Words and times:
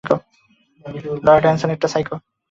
Lloyd 1.25 1.43
Hansen 1.45 1.69
একটা 1.71 1.87
psycho. 1.87 2.15